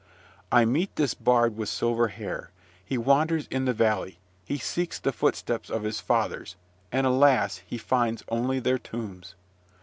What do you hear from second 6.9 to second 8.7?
and, alas! he finds only